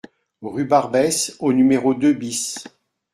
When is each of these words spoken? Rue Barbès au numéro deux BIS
Rue 0.41 0.65
Barbès 0.65 1.35
au 1.41 1.53
numéro 1.53 1.93
deux 1.93 2.13
BIS 2.13 2.55